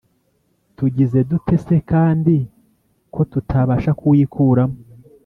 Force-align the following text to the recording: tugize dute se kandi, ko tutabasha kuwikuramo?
tugize 0.77 1.19
dute 1.29 1.55
se 1.65 1.75
kandi, 1.91 2.35
ko 3.13 3.21
tutabasha 3.31 3.91
kuwikuramo? 3.99 4.77